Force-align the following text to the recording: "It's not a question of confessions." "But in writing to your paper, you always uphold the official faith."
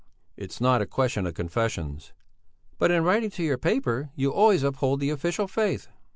"It's 0.35 0.59
not 0.59 0.81
a 0.81 0.87
question 0.87 1.27
of 1.27 1.35
confessions." 1.35 2.11
"But 2.79 2.89
in 2.89 3.03
writing 3.03 3.29
to 3.29 3.43
your 3.43 3.59
paper, 3.59 4.09
you 4.15 4.31
always 4.33 4.63
uphold 4.63 4.99
the 4.99 5.11
official 5.11 5.47
faith." 5.47 5.89